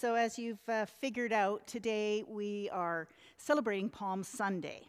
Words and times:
So, 0.00 0.14
as 0.14 0.38
you've 0.38 0.66
uh, 0.66 0.86
figured 0.86 1.30
out, 1.30 1.66
today 1.66 2.24
we 2.26 2.70
are 2.70 3.06
celebrating 3.36 3.90
Palm 3.90 4.22
Sunday. 4.24 4.88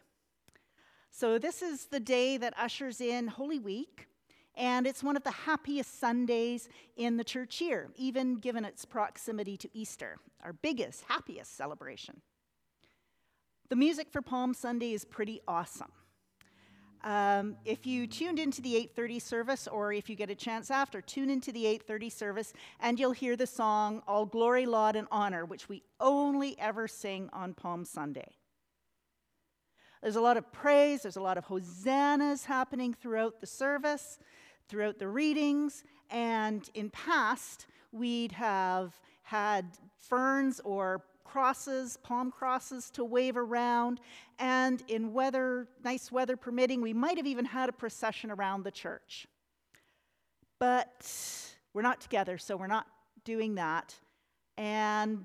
So, 1.10 1.38
this 1.38 1.60
is 1.60 1.84
the 1.84 2.00
day 2.00 2.38
that 2.38 2.54
ushers 2.56 2.98
in 2.98 3.28
Holy 3.28 3.58
Week, 3.58 4.08
and 4.54 4.86
it's 4.86 5.02
one 5.02 5.14
of 5.18 5.22
the 5.22 5.30
happiest 5.30 6.00
Sundays 6.00 6.66
in 6.96 7.18
the 7.18 7.24
church 7.24 7.60
year, 7.60 7.90
even 7.94 8.36
given 8.36 8.64
its 8.64 8.86
proximity 8.86 9.58
to 9.58 9.68
Easter, 9.74 10.16
our 10.42 10.54
biggest, 10.54 11.04
happiest 11.06 11.58
celebration. 11.58 12.22
The 13.68 13.76
music 13.76 14.10
for 14.10 14.22
Palm 14.22 14.54
Sunday 14.54 14.94
is 14.94 15.04
pretty 15.04 15.42
awesome. 15.46 15.92
Um, 17.04 17.56
if 17.64 17.84
you 17.84 18.06
tuned 18.06 18.38
into 18.38 18.62
the 18.62 18.76
8:30 18.76 19.18
service, 19.18 19.66
or 19.66 19.92
if 19.92 20.08
you 20.08 20.14
get 20.14 20.30
a 20.30 20.34
chance 20.34 20.70
after, 20.70 21.00
tune 21.00 21.30
into 21.30 21.50
the 21.50 21.66
8:30 21.66 22.08
service, 22.08 22.52
and 22.78 22.98
you'll 22.98 23.12
hear 23.12 23.36
the 23.36 23.46
song 23.46 24.02
"All 24.06 24.24
Glory, 24.24 24.66
Laud, 24.66 24.94
and 24.94 25.08
Honor," 25.10 25.44
which 25.44 25.68
we 25.68 25.82
only 25.98 26.58
ever 26.60 26.86
sing 26.86 27.28
on 27.32 27.54
Palm 27.54 27.84
Sunday. 27.84 28.36
There's 30.00 30.16
a 30.16 30.20
lot 30.20 30.36
of 30.36 30.52
praise. 30.52 31.02
There's 31.02 31.16
a 31.16 31.22
lot 31.22 31.38
of 31.38 31.44
hosannas 31.44 32.44
happening 32.44 32.94
throughout 32.94 33.40
the 33.40 33.46
service, 33.46 34.18
throughout 34.68 34.98
the 34.98 35.08
readings, 35.08 35.84
and 36.10 36.68
in 36.74 36.90
past 36.90 37.66
we'd 37.90 38.32
have 38.32 38.98
had 39.22 39.78
ferns 39.98 40.60
or 40.60 41.04
crosses, 41.32 41.96
palm 42.02 42.30
crosses 42.30 42.90
to 42.90 43.02
wave 43.02 43.38
around, 43.38 44.00
and 44.38 44.82
in 44.88 45.14
weather, 45.14 45.66
nice 45.82 46.12
weather 46.12 46.36
permitting, 46.36 46.82
we 46.82 46.92
might 46.92 47.16
have 47.16 47.26
even 47.26 47.46
had 47.46 47.70
a 47.70 47.72
procession 47.72 48.30
around 48.30 48.64
the 48.64 48.70
church. 48.70 49.26
But 50.58 51.10
we're 51.72 51.80
not 51.80 52.02
together, 52.02 52.36
so 52.36 52.54
we're 52.54 52.66
not 52.66 52.86
doing 53.24 53.54
that. 53.54 53.94
And 54.58 55.24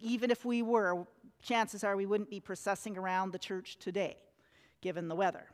even 0.00 0.30
if 0.30 0.46
we 0.46 0.62
were, 0.62 1.06
chances 1.42 1.84
are 1.84 1.96
we 1.96 2.06
wouldn't 2.06 2.30
be 2.30 2.40
processing 2.40 2.96
around 2.96 3.32
the 3.32 3.38
church 3.38 3.76
today, 3.78 4.16
given 4.80 5.08
the 5.08 5.14
weather. 5.14 5.44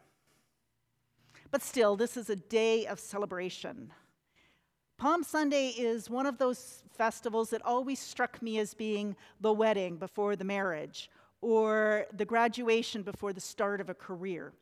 But 1.51 1.63
still, 1.63 1.97
this 1.97 2.17
is 2.17 2.31
a 2.31 2.37
day 2.37 2.87
of 2.87 3.01
celebration. 3.01 3.93
Palm 5.01 5.25
Sunday 5.25 5.69
is 5.69 6.11
one 6.11 6.27
of 6.27 6.37
those 6.37 6.83
festivals 6.95 7.49
that 7.49 7.65
always 7.65 7.99
struck 7.99 8.43
me 8.43 8.59
as 8.59 8.75
being 8.75 9.17
the 9.41 9.51
wedding 9.51 9.97
before 9.97 10.37
the 10.37 10.45
marriage 10.45 11.09
or 11.41 12.05
the 12.13 12.27
graduation 12.27 13.03
before 13.03 13.33
the 13.33 13.41
start 13.41 13.81
of 13.81 13.89
a 13.89 13.95
career. 13.95 14.53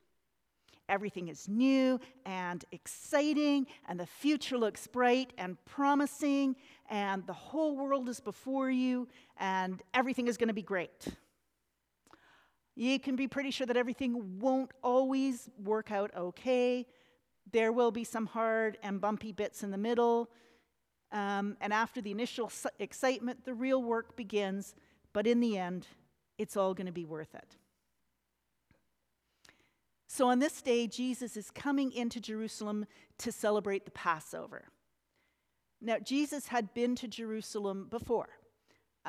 Everything 0.88 1.26
is 1.26 1.48
new 1.48 1.98
and 2.24 2.64
exciting, 2.70 3.66
and 3.88 3.98
the 3.98 4.06
future 4.06 4.56
looks 4.56 4.86
bright 4.86 5.32
and 5.38 5.56
promising, 5.64 6.54
and 6.88 7.26
the 7.26 7.32
whole 7.32 7.76
world 7.76 8.08
is 8.08 8.20
before 8.20 8.70
you, 8.70 9.08
and 9.40 9.82
everything 9.92 10.28
is 10.28 10.36
going 10.36 10.46
to 10.46 10.54
be 10.54 10.62
great. 10.62 11.08
You 12.76 13.00
can 13.00 13.16
be 13.16 13.26
pretty 13.26 13.50
sure 13.50 13.66
that 13.66 13.76
everything 13.76 14.38
won't 14.38 14.70
always 14.84 15.50
work 15.64 15.90
out 15.90 16.12
okay. 16.16 16.86
There 17.52 17.72
will 17.72 17.90
be 17.90 18.04
some 18.04 18.26
hard 18.26 18.78
and 18.82 19.00
bumpy 19.00 19.32
bits 19.32 19.62
in 19.62 19.70
the 19.70 19.78
middle. 19.78 20.30
Um, 21.12 21.56
and 21.60 21.72
after 21.72 22.00
the 22.00 22.10
initial 22.10 22.52
excitement, 22.78 23.44
the 23.44 23.54
real 23.54 23.82
work 23.82 24.16
begins. 24.16 24.74
But 25.12 25.26
in 25.26 25.40
the 25.40 25.56
end, 25.56 25.86
it's 26.36 26.56
all 26.56 26.74
going 26.74 26.86
to 26.86 26.92
be 26.92 27.04
worth 27.04 27.34
it. 27.34 27.56
So 30.06 30.28
on 30.28 30.38
this 30.38 30.62
day, 30.62 30.86
Jesus 30.86 31.36
is 31.36 31.50
coming 31.50 31.92
into 31.92 32.20
Jerusalem 32.20 32.86
to 33.18 33.30
celebrate 33.30 33.84
the 33.84 33.90
Passover. 33.90 34.64
Now, 35.80 35.98
Jesus 35.98 36.48
had 36.48 36.74
been 36.74 36.96
to 36.96 37.06
Jerusalem 37.06 37.86
before. 37.90 38.37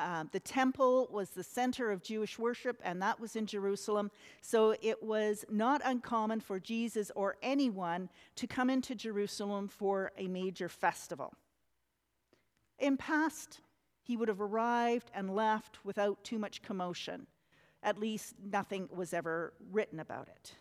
Uh, 0.00 0.24
the 0.32 0.40
temple 0.40 1.08
was 1.12 1.28
the 1.28 1.42
center 1.42 1.90
of 1.90 2.02
Jewish 2.02 2.38
worship, 2.38 2.80
and 2.82 3.02
that 3.02 3.20
was 3.20 3.36
in 3.36 3.44
Jerusalem. 3.44 4.10
So 4.40 4.74
it 4.80 5.02
was 5.02 5.44
not 5.50 5.82
uncommon 5.84 6.40
for 6.40 6.58
Jesus 6.58 7.12
or 7.14 7.36
anyone 7.42 8.08
to 8.36 8.46
come 8.46 8.70
into 8.70 8.94
Jerusalem 8.94 9.68
for 9.68 10.12
a 10.16 10.26
major 10.26 10.70
festival. 10.70 11.34
In 12.78 12.96
past, 12.96 13.60
he 14.02 14.16
would 14.16 14.28
have 14.28 14.40
arrived 14.40 15.10
and 15.12 15.36
left 15.36 15.84
without 15.84 16.24
too 16.24 16.38
much 16.38 16.62
commotion. 16.62 17.26
At 17.82 17.98
least 17.98 18.36
nothing 18.42 18.88
was 18.90 19.12
ever 19.12 19.52
written 19.70 20.00
about 20.00 20.28
it. 20.28 20.54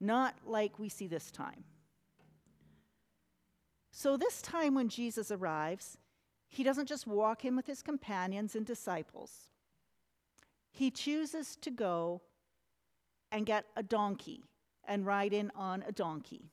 Not 0.00 0.34
like 0.44 0.80
we 0.80 0.88
see 0.88 1.06
this 1.06 1.30
time. 1.30 1.62
So, 3.92 4.16
this 4.16 4.42
time 4.42 4.74
when 4.74 4.88
Jesus 4.88 5.30
arrives, 5.30 5.96
he 6.48 6.64
doesn't 6.64 6.86
just 6.86 7.06
walk 7.06 7.44
in 7.44 7.54
with 7.54 7.66
his 7.66 7.82
companions 7.82 8.54
and 8.56 8.64
disciples. 8.64 9.50
He 10.70 10.90
chooses 10.90 11.56
to 11.56 11.70
go 11.70 12.22
and 13.30 13.44
get 13.44 13.66
a 13.76 13.82
donkey 13.82 14.44
and 14.86 15.04
ride 15.04 15.32
in 15.32 15.52
on 15.54 15.84
a 15.86 15.92
donkey. 15.92 16.50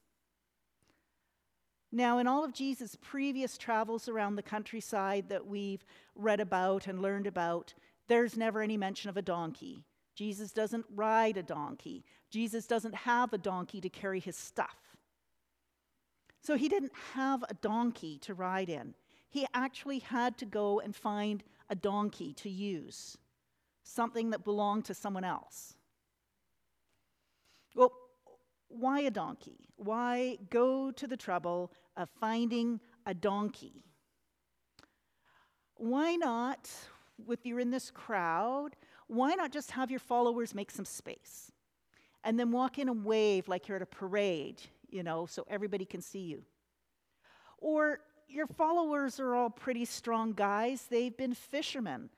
Now, 1.92 2.18
in 2.18 2.28
all 2.28 2.44
of 2.44 2.54
Jesus' 2.54 2.98
previous 3.00 3.58
travels 3.58 4.10
around 4.10 4.36
the 4.36 4.44
countryside 4.44 5.30
that 5.30 5.48
we've 5.48 5.86
read 6.14 6.42
about 6.42 6.88
and 6.88 7.02
learned 7.02 7.28
about, 7.28 7.74
there's 8.08 8.36
never 8.36 8.62
any 8.62 8.76
mention 8.76 9.10
of 9.10 9.16
a 9.16 9.22
donkey. 9.22 9.86
Jesus 10.14 10.52
doesn't 10.52 10.86
ride 10.94 11.38
a 11.38 11.44
donkey. 11.44 12.04
Jesus 12.30 12.68
doesn't 12.68 12.96
have 12.96 13.32
a 13.32 13.38
donkey 13.38 13.80
to 13.80 13.90
carry 13.90 14.20
his 14.20 14.36
stuff. 14.36 14.98
So 16.42 16.56
he 16.56 16.68
didn't 16.68 16.92
have 17.14 17.44
a 17.50 17.54
donkey 17.54 18.18
to 18.20 18.34
ride 18.34 18.70
in 18.70 18.94
he 19.36 19.46
actually 19.54 20.00
had 20.00 20.38
to 20.38 20.46
go 20.46 20.80
and 20.80 20.96
find 20.96 21.44
a 21.70 21.76
donkey 21.76 22.32
to 22.36 22.50
use, 22.50 23.18
something 23.84 24.30
that 24.30 24.46
belonged 24.46 24.86
to 24.86 24.94
someone 24.94 25.26
else. 25.26 25.74
Well, 27.76 27.92
why 28.70 29.02
a 29.02 29.12
donkey? 29.12 29.68
Why 29.76 30.38
go 30.50 30.90
to 30.90 31.06
the 31.06 31.18
trouble 31.18 31.74
of 31.98 32.10
finding 32.22 32.80
a 33.06 33.14
donkey? 33.14 33.84
Why 35.76 36.16
not, 36.16 36.72
if 37.30 37.46
you're 37.46 37.60
in 37.60 37.72
this 37.72 37.92
crowd, 37.92 38.78
why 39.08 39.34
not 39.36 39.52
just 39.52 39.72
have 39.72 39.92
your 39.92 40.00
followers 40.00 40.56
make 40.56 40.72
some 40.72 40.86
space 40.86 41.52
and 42.24 42.40
then 42.40 42.54
walk 42.54 42.80
in 42.80 42.88
a 42.88 42.94
wave 42.94 43.50
like 43.50 43.68
you're 43.68 43.76
at 43.76 43.82
a 43.82 43.86
parade, 43.86 44.62
you 44.90 45.04
know, 45.04 45.26
so 45.26 45.46
everybody 45.50 45.84
can 45.84 46.00
see 46.00 46.22
you? 46.22 46.44
Or 47.58 48.00
your 48.28 48.48
followers 48.48 49.20
are 49.20 49.36
all 49.36 49.50
pretty 49.50 49.86
strong 49.86 50.34
guys. 50.34 50.88
They've 50.90 51.16
been 51.16 51.34
fishermen. 51.34 52.10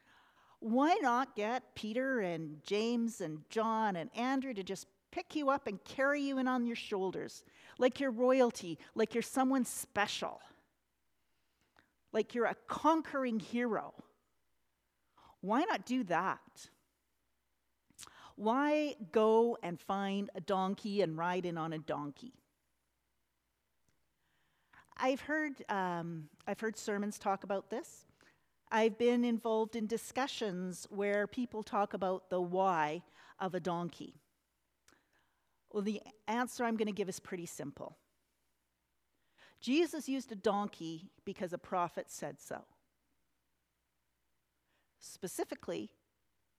Why 0.59 0.95
not 1.01 1.35
get 1.35 1.75
Peter 1.75 2.19
and 2.19 2.63
James 2.63 3.21
and 3.21 3.41
John 3.49 3.95
and 3.95 4.09
Andrew 4.15 4.53
to 4.53 4.63
just 4.63 4.87
pick 5.11 5.35
you 5.35 5.49
up 5.49 5.67
and 5.67 5.83
carry 5.83 6.21
you 6.21 6.37
in 6.39 6.47
on 6.47 6.65
your 6.65 6.75
shoulders 6.75 7.43
like 7.77 7.99
you're 7.99 8.11
royalty, 8.11 8.79
like 8.95 9.13
you're 9.13 9.21
someone 9.21 9.65
special, 9.65 10.41
like 12.11 12.33
you're 12.33 12.45
a 12.45 12.55
conquering 12.67 13.39
hero? 13.39 13.93
Why 15.41 15.63
not 15.63 15.85
do 15.85 16.03
that? 16.05 16.69
Why 18.35 18.95
go 19.11 19.57
and 19.63 19.79
find 19.79 20.29
a 20.35 20.41
donkey 20.41 21.01
and 21.01 21.17
ride 21.17 21.45
in 21.45 21.57
on 21.57 21.73
a 21.73 21.79
donkey? 21.79 22.33
I've 24.99 25.21
heard, 25.21 25.63
um, 25.69 26.29
I've 26.47 26.59
heard 26.59 26.77
sermons 26.77 27.19
talk 27.19 27.43
about 27.43 27.69
this. 27.69 28.05
I've 28.71 28.97
been 28.97 29.23
involved 29.23 29.75
in 29.75 29.87
discussions 29.87 30.87
where 30.89 31.27
people 31.27 31.63
talk 31.63 31.93
about 31.93 32.29
the 32.29 32.41
why 32.41 33.03
of 33.39 33.55
a 33.55 33.59
donkey. 33.59 34.15
Well, 35.71 35.83
the 35.83 36.01
answer 36.27 36.63
I'm 36.63 36.75
going 36.75 36.87
to 36.87 36.93
give 36.93 37.09
is 37.09 37.19
pretty 37.19 37.45
simple. 37.45 37.97
Jesus 39.61 40.09
used 40.09 40.31
a 40.31 40.35
donkey 40.35 41.11
because 41.25 41.53
a 41.53 41.57
prophet 41.57 42.05
said 42.09 42.39
so. 42.39 42.65
Specifically, 44.99 45.91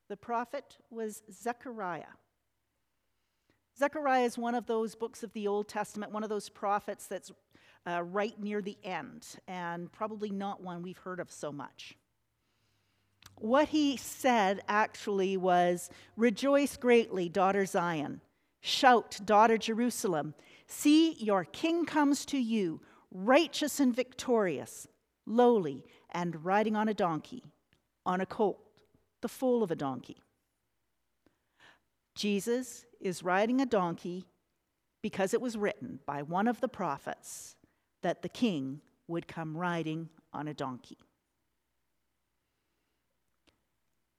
the 0.09 0.17
prophet 0.17 0.79
was 0.91 1.23
Zechariah. 1.31 2.15
Zechariah 3.79 4.25
is 4.25 4.39
one 4.39 4.55
of 4.55 4.67
those 4.67 4.95
books 4.95 5.23
of 5.23 5.33
the 5.33 5.47
Old 5.47 5.69
Testament, 5.69 6.13
one 6.13 6.25
of 6.25 6.29
those 6.29 6.49
prophets 6.49 7.07
that's 7.07 7.31
uh, 7.89 8.03
right 8.03 8.39
near 8.39 8.61
the 8.61 8.77
end, 8.85 9.27
and 9.47 9.91
probably 9.91 10.31
not 10.31 10.63
one 10.63 10.83
we've 10.83 10.99
heard 10.99 11.21
of 11.21 11.31
so 11.31 11.51
much. 11.51 11.97
What 13.37 13.69
he 13.69 13.97
said 13.97 14.61
actually 14.69 15.37
was 15.37 15.91
Rejoice 16.17 16.77
greatly, 16.77 17.29
daughter 17.29 17.65
Zion. 17.65 18.21
Shout, 18.61 19.21
daughter 19.25 19.57
Jerusalem. 19.57 20.35
See, 20.67 21.15
your 21.15 21.45
king 21.45 21.87
comes 21.87 22.27
to 22.27 22.39
you, 22.39 22.81
righteous 23.11 23.81
and 23.81 23.95
victorious, 23.95 24.87
lowly, 25.25 25.85
and 26.11 26.45
riding 26.45 26.77
on 26.77 26.89
a 26.89 26.95
donkey, 26.95 27.45
on 28.05 28.21
a 28.21 28.27
colt, 28.27 28.59
the 29.23 29.29
foal 29.29 29.63
of 29.63 29.71
a 29.71 29.77
donkey. 29.77 30.19
Jesus 32.15 32.85
is 33.01 33.23
riding 33.23 33.61
a 33.61 33.67
donkey 33.67 34.27
because 35.01 35.33
it 35.33 35.41
was 35.41 35.57
written 35.57 36.01
by 36.05 36.23
one 36.23 36.49
of 36.49 36.61
the 36.61 36.69
prophets 36.69 37.55
that 38.03 38.23
the 38.23 38.29
king 38.29 38.81
would 39.07 39.27
come 39.27 39.57
riding 39.57 40.09
on 40.33 40.49
a 40.49 40.55
donkey. 40.55 40.99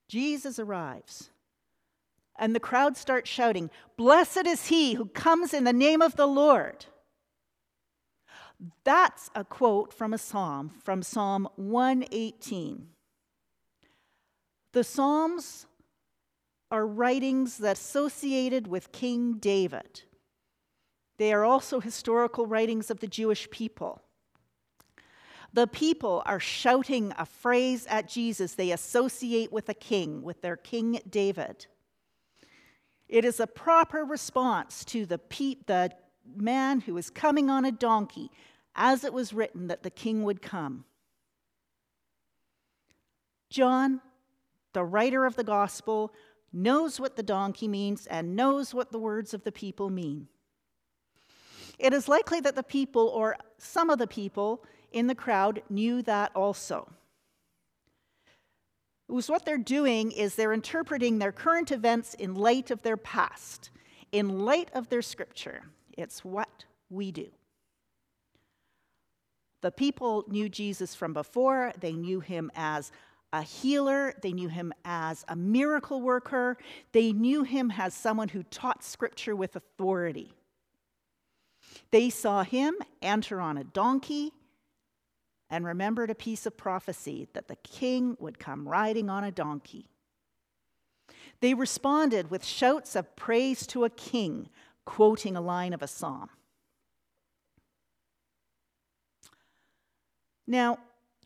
Jesus 0.07 0.59
arrives. 0.59 1.29
And 2.37 2.55
the 2.55 2.59
crowd 2.59 2.97
starts 2.97 3.29
shouting, 3.29 3.69
Blessed 3.97 4.47
is 4.47 4.67
he 4.67 4.93
who 4.93 5.05
comes 5.05 5.53
in 5.53 5.65
the 5.65 5.73
name 5.73 6.01
of 6.01 6.15
the 6.15 6.25
Lord. 6.25 6.85
That's 8.83 9.29
a 9.35 9.43
quote 9.43 9.93
from 9.93 10.13
a 10.13 10.17
psalm, 10.17 10.71
from 10.83 11.03
Psalm 11.03 11.47
118. 11.55 12.87
The 14.73 14.83
Psalms 14.83 15.65
are 16.71 16.85
writings 16.85 17.57
that 17.57 17.77
associated 17.77 18.67
with 18.67 18.91
King 18.91 19.33
David. 19.33 20.03
They 21.19 21.33
are 21.33 21.44
also 21.44 21.81
historical 21.81 22.48
writings 22.48 22.89
of 22.89 23.01
the 23.01 23.07
Jewish 23.07 23.51
people. 23.51 24.01
The 25.51 25.68
people 25.68 26.24
are 26.25 26.39
shouting 26.39 27.13
a 27.18 27.25
phrase 27.25 27.86
at 27.88 28.07
Jesus 28.07 28.54
they 28.54 28.71
associate 28.71 29.51
with 29.51 29.68
a 29.68 29.74
king, 29.74 30.21
with 30.21 30.42
their 30.42 30.56
King 30.56 31.01
David. 31.10 31.68
It 33.10 33.25
is 33.25 33.42
a 33.42 33.48
proper 33.48 34.06
response 34.06 34.86
to 34.86 35.06
the, 35.06 35.18
pe- 35.18 35.57
the 35.66 35.92
man 36.38 36.80
who 36.80 36.98
is 36.98 37.10
coming 37.10 37.50
on 37.50 37.66
a 37.66 37.71
donkey, 37.71 38.31
as 38.74 39.04
it 39.04 39.12
was 39.12 39.33
written 39.33 39.68
that 39.68 39.83
the 39.83 39.89
king 39.89 40.24
would 40.24 40.42
come. 40.42 40.86
John, 43.50 44.00
the 44.71 44.86
writer 44.86 45.25
of 45.25 45.36
the 45.36 45.44
gospel, 45.44 46.13
knows 46.54 46.98
what 46.98 47.18
the 47.18 47.24
donkey 47.24 47.68
means 47.68 48.07
and 48.07 48.38
knows 48.38 48.74
what 48.74 48.94
the 48.94 49.00
words 49.00 49.33
of 49.33 49.44
the 49.44 49.51
people 49.51 49.89
mean. 49.89 50.30
It 51.79 51.93
is 51.93 52.09
likely 52.09 52.41
that 52.41 52.55
the 52.55 52.63
people, 52.63 53.07
or 53.07 53.37
some 53.57 53.89
of 53.89 53.97
the 53.97 54.07
people 54.07 54.63
in 54.91 55.07
the 55.07 55.15
crowd, 55.15 55.63
knew 55.69 56.01
that 56.03 56.31
also. 56.35 56.89
It 59.07 59.13
was 59.13 59.29
what 59.29 59.45
they're 59.45 59.57
doing 59.57 60.11
is 60.11 60.35
they're 60.35 60.53
interpreting 60.53 61.17
their 61.17 61.31
current 61.31 61.71
events 61.71 62.13
in 62.13 62.35
light 62.35 62.69
of 62.69 62.83
their 62.83 62.97
past, 62.97 63.71
in 64.11 64.39
light 64.39 64.69
of 64.73 64.89
their 64.89 65.01
scripture. 65.01 65.63
It's 65.97 66.23
what 66.23 66.65
we 66.89 67.11
do. 67.11 67.29
The 69.61 69.71
people 69.71 70.25
knew 70.27 70.47
Jesus 70.47 70.95
from 70.95 71.13
before, 71.13 71.73
they 71.79 71.93
knew 71.93 72.19
him 72.19 72.51
as 72.55 72.91
a 73.33 73.41
healer, 73.41 74.13
they 74.21 74.31
knew 74.31 74.47
him 74.47 74.73
as 74.85 75.25
a 75.27 75.35
miracle 75.35 76.01
worker, 76.01 76.57
they 76.91 77.11
knew 77.11 77.43
him 77.43 77.71
as 77.77 77.93
someone 77.93 78.29
who 78.29 78.43
taught 78.43 78.83
scripture 78.83 79.35
with 79.35 79.55
authority. 79.55 80.33
They 81.91 82.09
saw 82.09 82.44
him 82.44 82.75
enter 83.01 83.41
on 83.41 83.57
a 83.57 83.63
donkey 83.63 84.33
and 85.50 85.65
remembered 85.65 86.09
a 86.09 86.15
piece 86.15 86.45
of 86.45 86.57
prophecy 86.57 87.27
that 87.33 87.47
the 87.47 87.56
king 87.57 88.15
would 88.19 88.38
come 88.38 88.68
riding 88.68 89.09
on 89.09 89.24
a 89.24 89.31
donkey. 89.31 89.89
They 91.41 91.53
responded 91.53 92.30
with 92.30 92.45
shouts 92.45 92.95
of 92.95 93.15
praise 93.15 93.65
to 93.68 93.86
a 93.86 93.89
king, 93.89 94.50
quoting 94.86 95.36
a 95.36 95.41
line 95.41 95.74
of 95.74 95.81
a 95.81 95.88
psalm. 95.88 96.30
Now, 100.45 100.80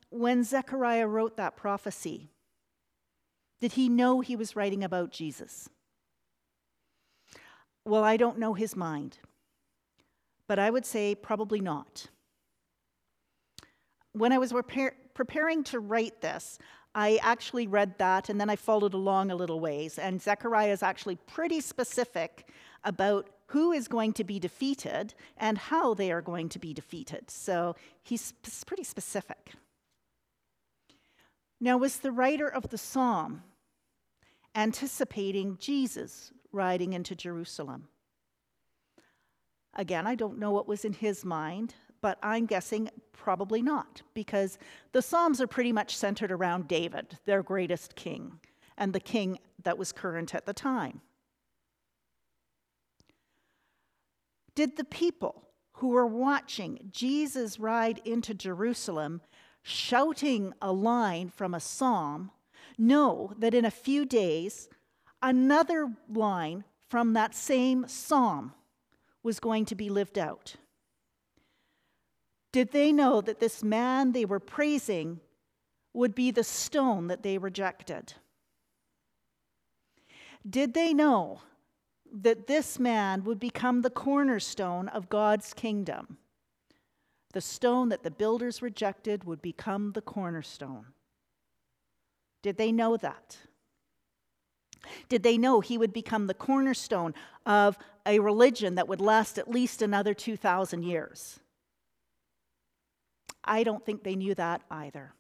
when 0.10 0.44
Zechariah 0.44 1.08
wrote 1.08 1.38
that 1.38 1.56
prophecy, 1.56 2.30
did 3.60 3.74
he 3.74 3.90
know 3.90 4.20
he 4.20 4.36
was 4.36 4.56
writing 4.56 4.84
about 4.84 5.12
Jesus? 5.12 5.70
Well, 7.86 8.04
I 8.04 8.18
don't 8.18 8.38
know 8.38 8.54
his 8.54 8.76
mind, 8.76 9.18
but 10.48 10.60
I 10.60 10.70
would 10.70 10.86
say 10.86 11.16
probably 11.16 11.60
not. 11.60 12.08
When 14.14 14.32
I 14.32 14.38
was 14.38 14.54
preparing 15.14 15.64
to 15.66 15.80
write 15.80 16.22
this, 16.22 16.60
I 16.96 17.20
actually 17.24 17.66
read 17.66 17.98
that 17.98 18.30
and 18.30 18.40
then 18.40 18.50
I 18.50 18.56
followed 18.56 18.94
along 18.94 19.32
a 19.32 19.36
little 19.36 19.60
ways. 19.60 19.98
And 19.98 20.22
Zechariah 20.22 20.72
is 20.72 20.84
actually 20.84 21.16
pretty 21.16 21.60
specific 21.62 22.48
about 22.84 23.30
who 23.48 23.72
is 23.72 23.88
going 23.88 24.14
to 24.14 24.24
be 24.24 24.40
defeated 24.40 25.14
and 25.38 25.58
how 25.58 25.94
they 25.94 26.12
are 26.12 26.22
going 26.22 26.50
to 26.50 26.60
be 26.60 26.74
defeated. 26.74 27.32
So 27.32 27.76
he's 28.04 28.34
pretty 28.66 28.84
specific. 28.84 29.54
Now, 31.60 31.78
was 31.78 31.98
the 31.98 32.12
writer 32.12 32.48
of 32.48 32.70
the 32.70 32.78
psalm 32.78 33.44
anticipating 34.54 35.58
Jesus 35.60 36.32
riding 36.52 36.94
into 36.94 37.16
Jerusalem? 37.16 37.88
Again, 39.76 40.06
I 40.06 40.16
don't 40.16 40.40
know 40.40 40.52
what 40.52 40.68
was 40.68 40.86
in 40.86 40.94
his 40.94 41.26
mind, 41.26 41.76
but 42.02 42.20
I'm 42.22 42.46
guessing 42.46 42.90
probably 43.14 43.62
not, 43.62 44.02
because 44.14 44.58
the 44.92 45.02
Psalms 45.02 45.40
are 45.42 45.48
pretty 45.48 45.72
much 45.72 45.96
centered 45.96 46.32
around 46.32 46.68
David, 46.68 47.18
their 47.26 47.42
greatest 47.42 47.96
king, 47.96 48.40
and 48.78 48.94
the 48.94 49.00
king 49.00 49.40
that 49.64 49.78
was 49.78 49.92
current 49.92 50.36
at 50.36 50.46
the 50.46 50.54
time. 50.54 51.02
Did 54.56 54.78
the 54.78 54.84
people 54.84 55.48
who 55.74 55.90
were 55.90 56.06
watching 56.06 56.90
Jesus 56.92 57.60
ride 57.60 58.00
into 58.06 58.34
Jerusalem 58.34 59.22
shouting 59.64 60.54
a 60.62 60.72
line 60.72 61.30
from 61.30 61.54
a 61.54 61.60
psalm, 61.60 62.32
know 62.78 63.34
that 63.40 63.54
in 63.54 63.66
a 63.66 63.72
few 63.72 64.06
days, 64.06 64.68
another 65.22 65.92
line 66.10 66.66
from 66.90 67.14
that 67.14 67.34
same 67.34 67.88
psalm 67.88 68.54
was 69.24 69.40
going 69.40 69.66
to 69.66 69.76
be 69.76 69.90
lived 69.90 70.20
out. 70.20 70.56
Did 72.52 72.72
they 72.72 72.92
know 72.92 73.22
that 73.22 73.40
this 73.40 73.64
man 73.64 74.12
they 74.12 74.26
were 74.26 74.40
praising 74.40 75.22
would 75.94 76.14
be 76.14 76.30
the 76.30 76.44
stone 76.44 77.08
that 77.08 77.24
they 77.24 77.38
rejected? 77.38 78.14
Did 80.48 80.74
they 80.74 80.94
know 80.94 81.42
that 82.12 82.48
this 82.48 82.78
man 82.78 83.24
would 83.24 83.40
become 83.40 83.82
the 83.82 83.90
cornerstone 83.90 84.88
of 84.90 85.10
God's 85.10 85.54
kingdom? 85.54 86.18
The 87.32 87.42
stone 87.42 87.90
that 87.90 88.04
the 88.04 88.12
builders 88.12 88.62
rejected 88.62 89.24
would 89.24 89.42
become 89.42 89.94
the 89.94 90.02
cornerstone. 90.02 90.88
Did 92.44 92.58
they 92.58 92.72
know 92.72 92.98
that? 92.98 93.38
Did 95.10 95.24
they 95.24 95.38
know 95.38 95.60
he 95.60 95.78
would 95.78 95.94
become 95.94 96.28
the 96.28 96.34
cornerstone 96.34 97.14
of 97.46 97.78
a 98.06 98.20
religion 98.20 98.76
that 98.76 98.88
would 98.88 99.02
last 99.02 99.38
at 99.38 99.50
least 99.50 99.82
another 99.82 100.14
2,000 100.14 100.84
years? 100.84 101.40
I 103.44 103.64
don't 103.64 103.86
think 103.86 104.04
they 104.04 104.16
knew 104.16 104.36
that 104.36 104.62
either. 104.70 105.14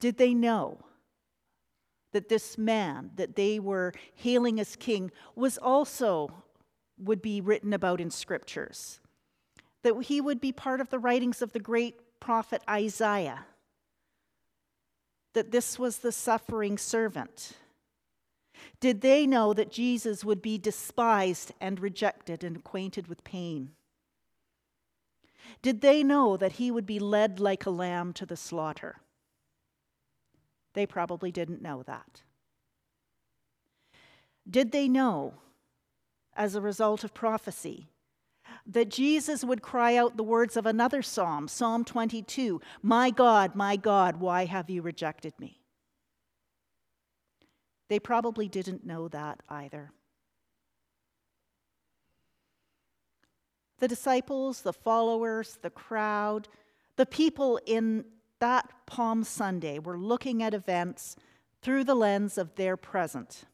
Did 0.00 0.18
they 0.18 0.34
know 0.34 0.78
that 2.12 2.28
this 2.28 2.56
man 2.56 3.10
that 3.16 3.36
they 3.36 3.58
were 3.58 3.92
hailing 4.14 4.58
as 4.58 4.76
king 4.76 5.10
was 5.34 5.58
also 5.58 6.30
would 6.98 7.22
be 7.22 7.40
written 7.40 7.72
about 7.72 8.00
in 8.00 8.10
scriptures, 8.10 9.00
that 9.82 9.94
he 10.04 10.20
would 10.20 10.40
be 10.40 10.52
part 10.52 10.80
of 10.80 10.90
the 10.90 10.98
writings 10.98 11.42
of 11.42 11.52
the 11.52 11.60
great 11.60 12.20
prophet 12.20 12.62
Isaiah, 12.68 13.46
that 15.34 15.50
this 15.50 15.78
was 15.78 15.98
the 15.98 16.12
suffering 16.12 16.78
servant. 16.78 17.52
Did 18.80 19.00
they 19.00 19.26
know 19.26 19.52
that 19.52 19.70
Jesus 19.70 20.24
would 20.24 20.42
be 20.42 20.58
despised 20.58 21.52
and 21.60 21.80
rejected 21.80 22.42
and 22.42 22.56
acquainted 22.56 23.06
with 23.06 23.24
pain? 23.24 23.70
Did 25.62 25.80
they 25.80 26.02
know 26.02 26.36
that 26.36 26.52
he 26.52 26.70
would 26.70 26.86
be 26.86 26.98
led 26.98 27.40
like 27.40 27.66
a 27.66 27.70
lamb 27.70 28.12
to 28.14 28.26
the 28.26 28.36
slaughter? 28.36 28.96
They 30.74 30.86
probably 30.86 31.32
didn't 31.32 31.62
know 31.62 31.82
that. 31.84 32.22
Did 34.48 34.72
they 34.72 34.88
know 34.88 35.34
as 36.38 36.54
a 36.54 36.60
result 36.60 37.02
of 37.02 37.12
prophecy. 37.12 37.88
That 38.68 38.90
Jesus 38.90 39.42
would 39.42 39.62
cry 39.62 39.96
out 39.96 40.18
the 40.18 40.22
words 40.22 40.56
of 40.56 40.66
another 40.66 41.00
psalm, 41.00 41.48
Psalm 41.48 41.84
22 41.84 42.60
My 42.82 43.10
God, 43.10 43.54
my 43.54 43.76
God, 43.76 44.20
why 44.20 44.44
have 44.44 44.68
you 44.68 44.82
rejected 44.82 45.32
me? 45.40 45.62
They 47.88 47.98
probably 47.98 48.48
didn't 48.48 48.84
know 48.84 49.08
that 49.08 49.40
either. 49.48 49.92
The 53.78 53.88
disciples, 53.88 54.60
the 54.62 54.72
followers, 54.72 55.58
the 55.62 55.70
crowd, 55.70 56.48
the 56.96 57.06
people 57.06 57.60
in 57.64 58.04
that 58.40 58.70
Palm 58.86 59.24
Sunday 59.24 59.78
were 59.78 59.98
looking 59.98 60.42
at 60.42 60.54
events 60.54 61.16
through 61.62 61.84
the 61.84 61.94
lens 61.94 62.38
of 62.38 62.54
their 62.56 62.76
present. 62.76 63.44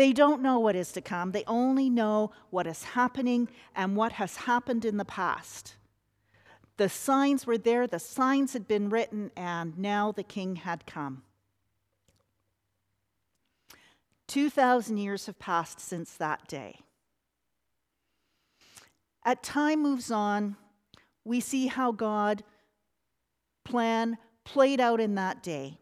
They 0.00 0.14
don't 0.14 0.40
know 0.40 0.58
what 0.58 0.76
is 0.76 0.92
to 0.92 1.02
come. 1.02 1.32
They 1.32 1.44
only 1.46 1.90
know 1.90 2.30
what 2.48 2.66
is 2.66 2.84
happening 2.84 3.50
and 3.76 3.94
what 3.94 4.12
has 4.12 4.34
happened 4.34 4.86
in 4.86 4.96
the 4.96 5.04
past. 5.04 5.76
The 6.78 6.88
signs 6.88 7.46
were 7.46 7.58
there, 7.58 7.86
the 7.86 7.98
signs 7.98 8.54
had 8.54 8.66
been 8.66 8.88
written, 8.88 9.30
and 9.36 9.76
now 9.76 10.10
the 10.10 10.22
king 10.22 10.56
had 10.56 10.86
come. 10.86 11.24
2,000 14.28 14.96
years 14.96 15.26
have 15.26 15.38
passed 15.38 15.78
since 15.78 16.14
that 16.14 16.48
day. 16.48 16.76
As 19.22 19.36
time 19.42 19.82
moves 19.82 20.10
on, 20.10 20.56
we 21.26 21.40
see 21.40 21.66
how 21.66 21.92
God 21.92 22.42
plan 23.66 24.16
played 24.44 24.80
out 24.80 24.98
in 24.98 25.14
that 25.16 25.42
day. 25.42 25.79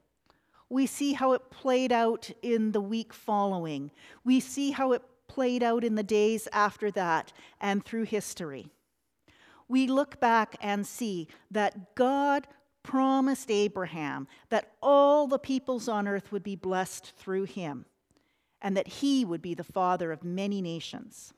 We 0.70 0.86
see 0.86 1.14
how 1.14 1.32
it 1.32 1.50
played 1.50 1.92
out 1.92 2.30
in 2.42 2.72
the 2.72 2.80
week 2.80 3.12
following. 3.12 3.90
We 4.24 4.40
see 4.40 4.70
how 4.70 4.92
it 4.92 5.02
played 5.26 5.62
out 5.62 5.84
in 5.84 5.94
the 5.94 6.02
days 6.02 6.48
after 6.52 6.90
that 6.90 7.32
and 7.60 7.84
through 7.84 8.04
history. 8.04 8.68
We 9.68 9.86
look 9.86 10.18
back 10.20 10.56
and 10.60 10.86
see 10.86 11.28
that 11.50 11.94
God 11.94 12.46
promised 12.82 13.50
Abraham 13.50 14.26
that 14.48 14.72
all 14.82 15.26
the 15.26 15.38
peoples 15.38 15.88
on 15.88 16.08
earth 16.08 16.32
would 16.32 16.42
be 16.42 16.56
blessed 16.56 17.12
through 17.16 17.44
him 17.44 17.84
and 18.62 18.76
that 18.76 18.88
he 18.88 19.24
would 19.24 19.42
be 19.42 19.54
the 19.54 19.64
father 19.64 20.10
of 20.10 20.24
many 20.24 20.60
nations. 20.62 21.32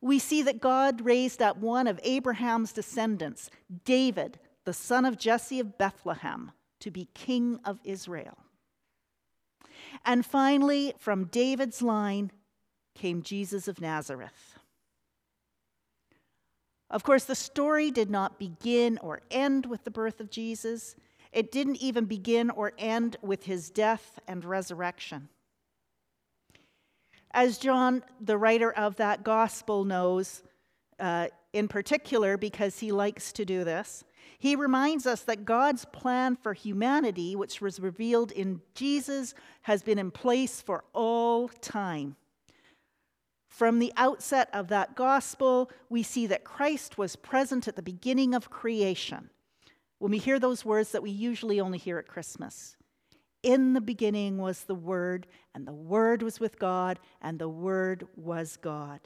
We 0.00 0.18
see 0.18 0.42
that 0.42 0.60
God 0.60 1.02
raised 1.02 1.42
up 1.42 1.58
one 1.58 1.86
of 1.86 2.00
Abraham's 2.02 2.72
descendants, 2.72 3.50
David, 3.84 4.38
the 4.64 4.72
son 4.72 5.04
of 5.04 5.18
Jesse 5.18 5.60
of 5.60 5.76
Bethlehem, 5.76 6.52
to 6.80 6.90
be 6.90 7.08
king 7.14 7.58
of 7.64 7.78
Israel. 7.84 8.38
And 10.04 10.24
finally, 10.24 10.94
from 10.98 11.24
David's 11.24 11.82
line 11.82 12.30
came 12.94 13.22
Jesus 13.22 13.68
of 13.68 13.80
Nazareth. 13.80 14.58
Of 16.90 17.04
course, 17.04 17.24
the 17.24 17.34
story 17.36 17.90
did 17.90 18.10
not 18.10 18.38
begin 18.38 18.98
or 18.98 19.22
end 19.30 19.66
with 19.66 19.84
the 19.84 19.90
birth 19.90 20.20
of 20.20 20.30
Jesus. 20.30 20.96
It 21.32 21.52
didn't 21.52 21.76
even 21.76 22.04
begin 22.06 22.50
or 22.50 22.72
end 22.78 23.16
with 23.22 23.44
his 23.44 23.70
death 23.70 24.18
and 24.26 24.44
resurrection. 24.44 25.28
As 27.32 27.58
John, 27.58 28.02
the 28.20 28.36
writer 28.36 28.72
of 28.72 28.96
that 28.96 29.22
gospel, 29.22 29.84
knows, 29.84 30.42
uh, 30.98 31.28
in 31.52 31.68
particular 31.68 32.36
because 32.36 32.80
he 32.80 32.90
likes 32.90 33.32
to 33.34 33.44
do 33.44 33.62
this, 33.62 34.02
he 34.38 34.56
reminds 34.56 35.06
us 35.06 35.22
that 35.22 35.44
God's 35.44 35.84
plan 35.86 36.36
for 36.36 36.52
humanity, 36.52 37.36
which 37.36 37.60
was 37.60 37.80
revealed 37.80 38.32
in 38.32 38.60
Jesus, 38.74 39.34
has 39.62 39.82
been 39.82 39.98
in 39.98 40.10
place 40.10 40.62
for 40.62 40.84
all 40.92 41.48
time. 41.48 42.16
From 43.48 43.78
the 43.78 43.92
outset 43.96 44.48
of 44.52 44.68
that 44.68 44.94
gospel, 44.94 45.70
we 45.88 46.02
see 46.02 46.26
that 46.28 46.44
Christ 46.44 46.96
was 46.96 47.16
present 47.16 47.68
at 47.68 47.76
the 47.76 47.82
beginning 47.82 48.34
of 48.34 48.48
creation. 48.48 49.30
When 49.98 50.12
we 50.12 50.18
hear 50.18 50.38
those 50.38 50.64
words 50.64 50.92
that 50.92 51.02
we 51.02 51.10
usually 51.10 51.60
only 51.60 51.76
hear 51.76 51.98
at 51.98 52.08
Christmas, 52.08 52.76
in 53.42 53.72
the 53.74 53.80
beginning 53.80 54.38
was 54.38 54.64
the 54.64 54.74
Word, 54.74 55.26
and 55.54 55.66
the 55.66 55.72
Word 55.72 56.22
was 56.22 56.40
with 56.40 56.58
God, 56.58 56.98
and 57.20 57.38
the 57.38 57.48
Word 57.48 58.06
was 58.16 58.56
God. 58.56 59.00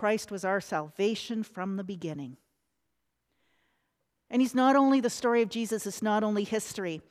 Christ 0.00 0.30
was 0.30 0.46
our 0.46 0.62
salvation 0.62 1.42
from 1.42 1.76
the 1.76 1.84
beginning. 1.84 2.38
And 4.30 4.40
he's 4.40 4.54
not 4.54 4.74
only 4.74 4.98
the 4.98 5.10
story 5.10 5.42
of 5.42 5.50
Jesus, 5.50 5.86
it's 5.86 6.00
not 6.00 6.24
only 6.24 6.44
history. 6.44 7.02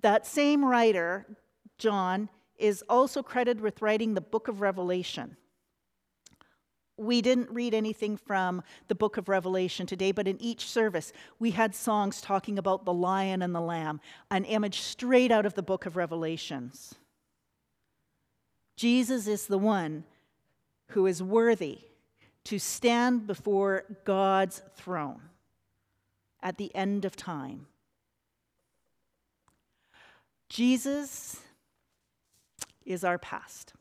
That 0.00 0.26
same 0.26 0.64
writer, 0.64 1.26
John, 1.76 2.30
is 2.56 2.82
also 2.88 3.22
credited 3.22 3.60
with 3.62 3.82
writing 3.82 4.14
the 4.14 4.22
book 4.22 4.48
of 4.48 4.62
Revelation. 4.62 5.36
We 6.96 7.20
didn't 7.20 7.50
read 7.50 7.74
anything 7.74 8.16
from 8.16 8.62
the 8.88 8.94
book 8.94 9.18
of 9.18 9.28
Revelation 9.28 9.86
today, 9.86 10.10
but 10.10 10.26
in 10.26 10.40
each 10.40 10.66
service, 10.66 11.12
we 11.38 11.50
had 11.50 11.74
songs 11.74 12.22
talking 12.22 12.58
about 12.58 12.86
the 12.86 12.94
lion 12.94 13.42
and 13.42 13.54
the 13.54 13.60
lamb, 13.60 14.00
an 14.30 14.46
image 14.46 14.80
straight 14.80 15.30
out 15.30 15.44
of 15.44 15.52
the 15.52 15.62
book 15.62 15.84
of 15.84 15.96
Revelations. 15.96 16.94
Jesus 18.78 19.26
is 19.26 19.48
the 19.48 19.58
one 19.58 20.04
who 20.92 21.04
is 21.04 21.22
worthy 21.22 21.80
to 22.44 22.58
stand 22.58 23.26
before 23.26 23.84
God's 24.04 24.62
throne 24.74 25.20
at 26.42 26.58
the 26.58 26.74
end 26.74 27.04
of 27.04 27.16
time. 27.16 27.66
Jesus 30.48 31.40
is 32.84 33.04
our 33.04 33.18
past. 33.18 33.72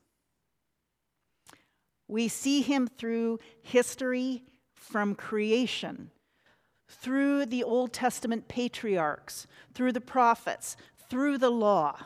We 2.07 2.27
see 2.27 2.61
him 2.61 2.87
through 2.87 3.39
history 3.61 4.43
from 4.73 5.15
creation, 5.15 6.11
through 6.87 7.45
the 7.45 7.63
Old 7.63 7.93
Testament 7.93 8.47
patriarchs, 8.47 9.47
through 9.73 9.93
the 9.93 10.01
prophets, 10.01 10.75
through 11.09 11.37
the 11.37 11.51
law. 11.51 11.97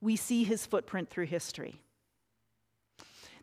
We 0.00 0.16
see 0.16 0.44
his 0.44 0.64
footprint 0.66 1.10
through 1.10 1.26
history. 1.26 1.80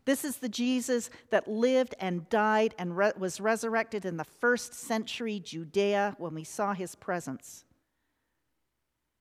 This 0.06 0.24
is 0.24 0.36
the 0.36 0.48
Jesus 0.48 1.10
that 1.30 1.48
lived 1.48 1.94
and 1.98 2.28
died 2.30 2.74
and 2.78 2.96
re- 2.96 3.12
was 3.18 3.40
resurrected 3.40 4.04
in 4.04 4.16
the 4.16 4.24
first 4.24 4.72
century 4.72 5.40
Judea 5.40 6.14
when 6.18 6.32
we 6.32 6.44
saw 6.44 6.72
his 6.72 6.94
presence. 6.94 7.64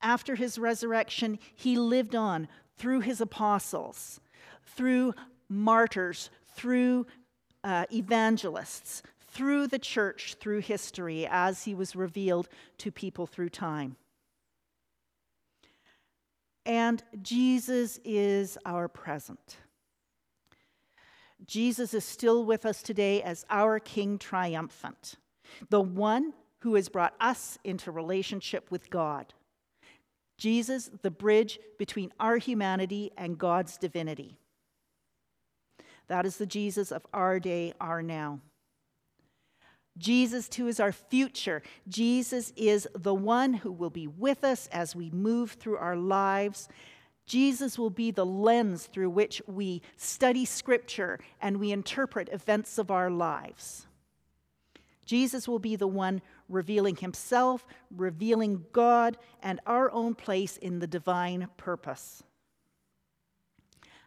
After 0.01 0.35
his 0.35 0.59
resurrection, 0.59 1.39
he 1.55 1.75
lived 1.77 2.15
on 2.15 2.47
through 2.77 2.99
his 2.99 3.19
apostles, 3.19 4.21
through 4.63 5.15
martyrs, 5.49 6.29
through 6.53 7.07
uh, 7.63 7.85
evangelists, 7.91 9.01
through 9.27 9.65
the 9.65 9.79
church, 9.79 10.35
through 10.39 10.59
history, 10.59 11.27
as 11.29 11.63
he 11.63 11.73
was 11.73 11.95
revealed 11.95 12.47
to 12.77 12.91
people 12.91 13.25
through 13.25 13.49
time. 13.49 13.95
And 16.63 17.03
Jesus 17.23 17.99
is 18.05 18.57
our 18.65 18.87
present. 18.87 19.57
Jesus 21.45 21.93
is 21.93 22.05
still 22.05 22.45
with 22.45 22.65
us 22.65 22.81
today 22.81 23.21
as 23.21 23.45
our 23.49 23.79
King 23.79 24.17
triumphant, 24.17 25.15
the 25.69 25.81
one 25.81 26.33
who 26.59 26.75
has 26.75 26.89
brought 26.89 27.13
us 27.19 27.57
into 27.63 27.91
relationship 27.91 28.71
with 28.71 28.89
God. 28.89 29.33
Jesus, 30.37 30.89
the 31.01 31.11
bridge 31.11 31.59
between 31.77 32.11
our 32.19 32.37
humanity 32.37 33.11
and 33.17 33.37
God's 33.37 33.77
divinity. 33.77 34.37
That 36.07 36.25
is 36.25 36.37
the 36.37 36.45
Jesus 36.45 36.91
of 36.91 37.05
our 37.13 37.39
day, 37.39 37.73
our 37.79 38.01
now. 38.01 38.39
Jesus, 39.97 40.49
too, 40.49 40.67
is 40.67 40.79
our 40.79 40.91
future. 40.91 41.61
Jesus 41.87 42.51
is 42.57 42.87
the 42.93 43.13
one 43.13 43.53
who 43.53 43.71
will 43.71 43.89
be 43.89 44.07
with 44.07 44.43
us 44.43 44.67
as 44.71 44.95
we 44.95 45.09
move 45.09 45.51
through 45.53 45.77
our 45.77 45.95
lives. 45.95 46.67
Jesus 47.25 47.79
will 47.79 47.89
be 47.89 48.11
the 48.11 48.25
lens 48.25 48.85
through 48.85 49.09
which 49.09 49.41
we 49.47 49.81
study 49.97 50.45
Scripture 50.45 51.19
and 51.41 51.57
we 51.57 51.71
interpret 51.71 52.29
events 52.31 52.77
of 52.77 52.91
our 52.91 53.09
lives. 53.09 53.87
Jesus 55.05 55.47
will 55.47 55.59
be 55.59 55.75
the 55.75 55.87
one 55.87 56.21
revealing 56.49 56.95
himself, 56.95 57.65
revealing 57.95 58.65
God, 58.71 59.17
and 59.41 59.59
our 59.65 59.91
own 59.91 60.15
place 60.15 60.57
in 60.57 60.79
the 60.79 60.87
divine 60.87 61.47
purpose. 61.57 62.23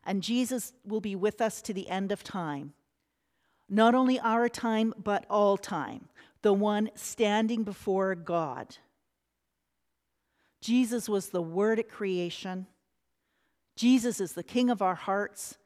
And 0.05 0.23
Jesus 0.23 0.73
will 0.85 1.01
be 1.01 1.15
with 1.15 1.41
us 1.41 1.61
to 1.63 1.75
the 1.75 1.89
end 1.89 2.13
of 2.13 2.25
time. 2.25 2.73
Not 3.69 3.95
only 3.95 4.19
our 4.19 4.49
time, 4.49 4.95
but 5.03 5.27
all 5.29 5.57
time, 5.57 6.09
the 6.43 6.55
one 6.55 6.91
standing 6.95 7.65
before 7.65 8.15
God. 8.15 8.77
Jesus 10.61 11.09
was 11.09 11.29
the 11.29 11.43
Word 11.43 11.79
at 11.79 11.89
creation. 11.89 12.67
Jesus 13.79 14.21
is 14.21 14.33
the 14.33 14.43
King 14.43 14.71
of 14.71 14.83
our 14.83 14.97
hearts. 14.97 15.57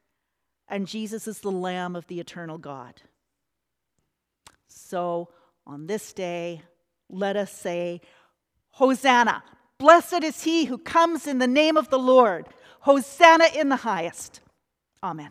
And 0.69 0.87
Jesus 0.87 1.26
is 1.26 1.40
the 1.40 1.50
Lamb 1.50 1.97
of 1.97 2.07
the 2.07 2.21
eternal 2.21 2.59
God. 2.59 3.00
So 4.69 5.31
on 5.66 5.87
this 5.87 6.12
day, 6.12 6.62
let 7.09 7.37
us 7.37 7.50
say, 7.50 8.02
Hosanna! 8.73 9.42
Blessed 9.78 10.23
is 10.23 10.45
he 10.45 10.66
who 10.66 10.78
comes 10.78 11.26
in 11.26 11.38
the 11.38 11.47
name 11.47 11.76
of 11.76 11.90
the 11.90 11.99
Lord. 11.99 12.47
Hosanna 12.81 13.47
in 13.54 13.69
the 13.69 13.76
highest. 13.76 14.40
Amen. 15.02 15.31